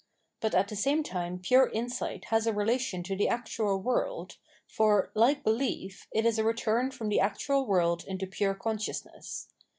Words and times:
But 0.39 0.55
at 0.55 0.67
the 0.69 0.75
same 0.75 1.03
time 1.03 1.37
pure 1.37 1.69
insight 1.69 2.25
has 2.31 2.47
a 2.47 2.53
relation 2.53 3.03
to 3.03 3.15
the 3.15 3.29
actual 3.29 3.77
world, 3.77 4.37
for, 4.65 5.11
like 5.13 5.43
belief, 5.43 6.07
it 6.11 6.25
is 6.25 6.39
a 6.39 6.43
return 6.43 6.89
from 6.89 7.09
the 7.09 7.19
actual 7.19 7.67
world 7.67 8.03
into 8.07 8.25
pure 8.25 8.55
consciousness. 8.55 9.47